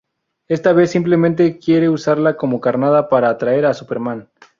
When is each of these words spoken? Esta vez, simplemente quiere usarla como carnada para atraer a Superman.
Esta 0.47 0.73
vez, 0.73 0.89
simplemente 0.89 1.59
quiere 1.59 1.87
usarla 1.87 2.35
como 2.35 2.59
carnada 2.59 3.07
para 3.07 3.29
atraer 3.29 3.67
a 3.67 3.75
Superman. 3.75 4.27